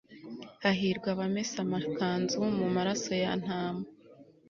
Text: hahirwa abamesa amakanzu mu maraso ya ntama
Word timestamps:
hahirwa 0.63 1.07
abamesa 1.13 1.55
amakanzu 1.65 2.37
mu 2.57 2.67
maraso 2.75 3.11
ya 3.23 3.31
ntama 3.41 3.85